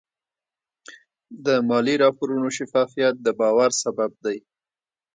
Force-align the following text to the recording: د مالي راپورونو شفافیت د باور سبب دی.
د 1.45 1.47
مالي 1.69 1.95
راپورونو 2.03 2.47
شفافیت 2.57 3.15
د 3.21 3.27
باور 3.39 3.69
سبب 3.83 4.11
دی. 4.25 4.37